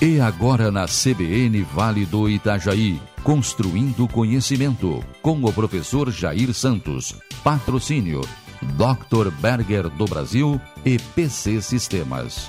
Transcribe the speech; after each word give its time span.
E 0.00 0.20
agora 0.20 0.70
na 0.70 0.86
CBN 0.86 1.60
Vale 1.74 2.06
do 2.06 2.28
Itajaí, 2.30 3.02
construindo 3.24 4.06
conhecimento, 4.06 5.04
com 5.20 5.42
o 5.42 5.52
professor 5.52 6.08
Jair 6.12 6.54
Santos. 6.54 7.16
Patrocínio 7.42 8.20
Dr. 8.76 9.32
Berger 9.40 9.88
do 9.88 10.04
Brasil 10.04 10.60
e 10.84 10.98
PC 11.16 11.60
Sistemas. 11.60 12.48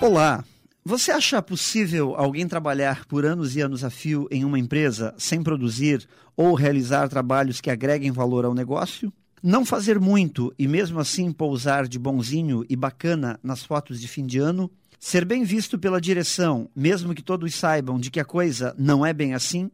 Olá. 0.00 0.44
Você 0.84 1.10
acha 1.10 1.42
possível 1.42 2.14
alguém 2.14 2.46
trabalhar 2.46 3.06
por 3.06 3.26
anos 3.26 3.56
e 3.56 3.60
anos 3.60 3.82
a 3.82 3.90
fio 3.90 4.28
em 4.30 4.44
uma 4.44 4.56
empresa 4.56 5.12
sem 5.18 5.42
produzir 5.42 6.08
ou 6.36 6.54
realizar 6.54 7.08
trabalhos 7.08 7.60
que 7.60 7.70
agreguem 7.72 8.12
valor 8.12 8.44
ao 8.44 8.54
negócio? 8.54 9.12
Não 9.42 9.64
fazer 9.64 9.98
muito 9.98 10.54
e 10.56 10.68
mesmo 10.68 11.00
assim 11.00 11.32
pousar 11.32 11.88
de 11.88 11.98
bonzinho 11.98 12.64
e 12.68 12.76
bacana 12.76 13.36
nas 13.42 13.64
fotos 13.64 14.00
de 14.00 14.06
fim 14.06 14.24
de 14.24 14.38
ano? 14.38 14.70
Ser 15.08 15.24
bem 15.24 15.44
visto 15.44 15.78
pela 15.78 16.00
direção, 16.00 16.68
mesmo 16.74 17.14
que 17.14 17.22
todos 17.22 17.54
saibam 17.54 17.96
de 17.96 18.10
que 18.10 18.18
a 18.18 18.24
coisa 18.24 18.74
não 18.76 19.06
é 19.06 19.12
bem 19.12 19.34
assim? 19.34 19.70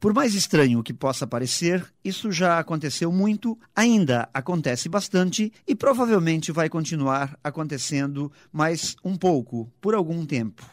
Por 0.00 0.12
mais 0.12 0.34
estranho 0.34 0.82
que 0.82 0.92
possa 0.92 1.24
parecer, 1.24 1.86
isso 2.04 2.32
já 2.32 2.58
aconteceu 2.58 3.12
muito, 3.12 3.56
ainda 3.76 4.28
acontece 4.34 4.88
bastante 4.88 5.52
e 5.68 5.76
provavelmente 5.76 6.50
vai 6.50 6.68
continuar 6.68 7.38
acontecendo 7.44 8.32
mais 8.52 8.96
um 9.04 9.16
pouco, 9.16 9.72
por 9.80 9.94
algum 9.94 10.26
tempo. 10.26 10.68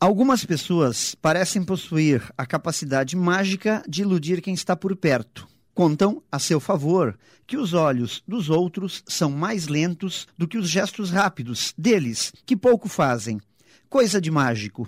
Algumas 0.00 0.44
pessoas 0.44 1.16
parecem 1.16 1.64
possuir 1.64 2.22
a 2.38 2.46
capacidade 2.46 3.16
mágica 3.16 3.82
de 3.88 4.02
iludir 4.02 4.40
quem 4.40 4.54
está 4.54 4.76
por 4.76 4.94
perto. 4.94 5.48
Contam 5.80 6.22
a 6.30 6.38
seu 6.38 6.60
favor 6.60 7.18
que 7.46 7.56
os 7.56 7.72
olhos 7.72 8.22
dos 8.28 8.50
outros 8.50 9.02
são 9.08 9.30
mais 9.30 9.66
lentos 9.66 10.28
do 10.36 10.46
que 10.46 10.58
os 10.58 10.68
gestos 10.68 11.10
rápidos 11.10 11.72
deles, 11.74 12.34
que 12.44 12.54
pouco 12.54 12.86
fazem. 12.86 13.40
Coisa 13.88 14.20
de 14.20 14.30
mágico. 14.30 14.86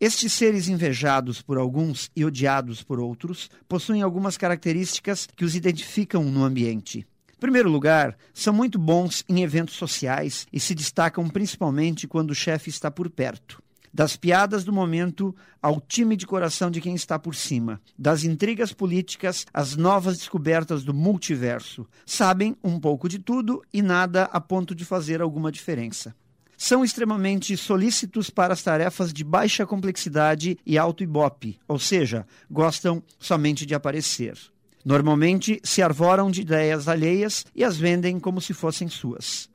Estes 0.00 0.32
seres 0.32 0.66
invejados 0.66 1.40
por 1.40 1.56
alguns 1.56 2.10
e 2.16 2.24
odiados 2.24 2.82
por 2.82 2.98
outros 2.98 3.48
possuem 3.68 4.02
algumas 4.02 4.36
características 4.36 5.28
que 5.36 5.44
os 5.44 5.54
identificam 5.54 6.24
no 6.24 6.42
ambiente. 6.42 7.06
Em 7.32 7.38
primeiro 7.38 7.70
lugar, 7.70 8.18
são 8.34 8.52
muito 8.52 8.76
bons 8.76 9.24
em 9.28 9.44
eventos 9.44 9.76
sociais 9.76 10.48
e 10.52 10.58
se 10.58 10.74
destacam 10.74 11.28
principalmente 11.28 12.08
quando 12.08 12.32
o 12.32 12.34
chefe 12.34 12.70
está 12.70 12.90
por 12.90 13.08
perto. 13.08 13.62
Das 13.92 14.16
piadas 14.16 14.64
do 14.64 14.72
momento 14.72 15.34
ao 15.60 15.80
time 15.80 16.16
de 16.16 16.26
coração 16.26 16.70
de 16.70 16.80
quem 16.80 16.94
está 16.94 17.18
por 17.18 17.34
cima, 17.34 17.80
das 17.98 18.24
intrigas 18.24 18.72
políticas 18.72 19.46
às 19.52 19.76
novas 19.76 20.18
descobertas 20.18 20.84
do 20.84 20.94
multiverso. 20.94 21.86
Sabem 22.04 22.56
um 22.62 22.78
pouco 22.78 23.08
de 23.08 23.18
tudo 23.18 23.62
e 23.72 23.82
nada 23.82 24.24
a 24.24 24.40
ponto 24.40 24.74
de 24.74 24.84
fazer 24.84 25.20
alguma 25.20 25.50
diferença 25.50 26.14
são 26.60 26.84
extremamente 26.84 27.56
solícitos 27.56 28.30
para 28.30 28.52
as 28.52 28.64
tarefas 28.64 29.12
de 29.12 29.22
baixa 29.22 29.64
complexidade 29.64 30.58
e 30.66 30.76
alto 30.76 31.04
ibope, 31.04 31.56
ou 31.68 31.78
seja, 31.78 32.26
gostam 32.50 33.00
somente 33.16 33.64
de 33.64 33.76
aparecer. 33.76 34.36
Normalmente 34.84 35.60
se 35.62 35.80
arvoram 35.80 36.30
de 36.30 36.40
ideias 36.40 36.88
alheias 36.88 37.46
e 37.54 37.62
as 37.62 37.76
vendem 37.76 38.18
como 38.18 38.40
se 38.40 38.52
fossem 38.52 38.88
suas. 38.88 39.48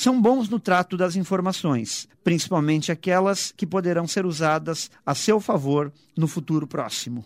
São 0.00 0.22
bons 0.22 0.48
no 0.48 0.60
trato 0.60 0.96
das 0.96 1.16
informações, 1.16 2.08
principalmente 2.22 2.92
aquelas 2.92 3.50
que 3.50 3.66
poderão 3.66 4.06
ser 4.06 4.24
usadas 4.24 4.88
a 5.04 5.12
seu 5.12 5.40
favor 5.40 5.92
no 6.16 6.28
futuro 6.28 6.68
próximo. 6.68 7.24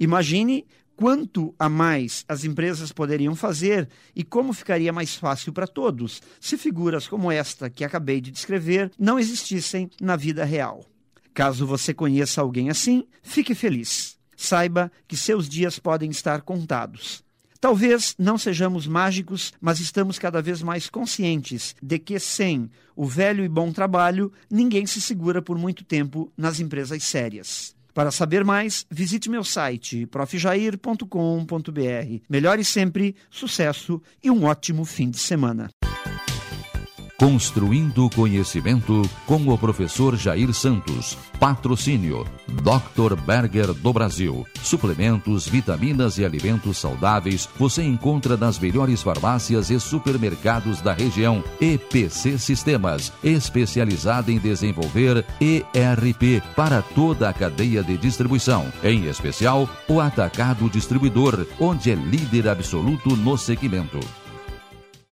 Imagine 0.00 0.66
quanto 0.96 1.54
a 1.56 1.68
mais 1.68 2.24
as 2.26 2.42
empresas 2.42 2.90
poderiam 2.90 3.36
fazer 3.36 3.88
e 4.16 4.24
como 4.24 4.52
ficaria 4.52 4.92
mais 4.92 5.14
fácil 5.14 5.52
para 5.52 5.68
todos 5.68 6.20
se 6.40 6.58
figuras 6.58 7.06
como 7.06 7.30
esta 7.30 7.70
que 7.70 7.84
acabei 7.84 8.20
de 8.20 8.32
descrever 8.32 8.90
não 8.98 9.16
existissem 9.16 9.88
na 10.00 10.16
vida 10.16 10.44
real. 10.44 10.84
Caso 11.32 11.68
você 11.68 11.94
conheça 11.94 12.40
alguém 12.40 12.68
assim, 12.68 13.06
fique 13.22 13.54
feliz. 13.54 14.18
Saiba 14.36 14.90
que 15.06 15.16
seus 15.16 15.48
dias 15.48 15.78
podem 15.78 16.10
estar 16.10 16.42
contados. 16.42 17.22
Talvez 17.60 18.14
não 18.18 18.38
sejamos 18.38 18.86
mágicos, 18.86 19.52
mas 19.60 19.80
estamos 19.80 20.18
cada 20.18 20.40
vez 20.40 20.62
mais 20.62 20.88
conscientes 20.88 21.74
de 21.82 21.98
que 21.98 22.18
sem 22.20 22.70
o 22.94 23.04
velho 23.04 23.44
e 23.44 23.48
bom 23.48 23.72
trabalho, 23.72 24.32
ninguém 24.50 24.86
se 24.86 25.00
segura 25.00 25.42
por 25.42 25.58
muito 25.58 25.84
tempo 25.84 26.32
nas 26.36 26.60
empresas 26.60 27.02
sérias. 27.02 27.76
Para 27.92 28.12
saber 28.12 28.44
mais, 28.44 28.86
visite 28.88 29.28
meu 29.28 29.42
site 29.42 30.06
profjair.com.br. 30.06 31.04
Melhore 32.28 32.64
sempre, 32.64 33.16
sucesso 33.28 34.00
e 34.22 34.30
um 34.30 34.44
ótimo 34.44 34.84
fim 34.84 35.10
de 35.10 35.18
semana. 35.18 35.68
Construindo 37.20 38.08
Conhecimento 38.10 39.02
com 39.26 39.48
o 39.48 39.58
professor 39.58 40.14
Jair 40.14 40.54
Santos. 40.54 41.18
Patrocínio 41.40 42.24
Dr. 42.46 43.16
Berger 43.16 43.74
do 43.74 43.92
Brasil. 43.92 44.46
Suplementos, 44.62 45.48
vitaminas 45.48 46.16
e 46.18 46.24
alimentos 46.24 46.78
saudáveis 46.78 47.48
você 47.58 47.82
encontra 47.82 48.36
nas 48.36 48.56
melhores 48.56 49.02
farmácias 49.02 49.68
e 49.68 49.80
supermercados 49.80 50.80
da 50.80 50.92
região. 50.92 51.42
EPC 51.60 52.38
Sistemas, 52.38 53.12
especializada 53.24 54.30
em 54.30 54.38
desenvolver 54.38 55.26
ERP 55.40 56.40
para 56.54 56.82
toda 56.82 57.28
a 57.28 57.32
cadeia 57.32 57.82
de 57.82 57.98
distribuição, 57.98 58.72
em 58.80 59.06
especial 59.06 59.68
o 59.88 60.00
atacado 60.00 60.70
distribuidor, 60.70 61.44
onde 61.58 61.90
é 61.90 61.96
líder 61.96 62.48
absoluto 62.48 63.16
no 63.16 63.36
segmento. 63.36 63.98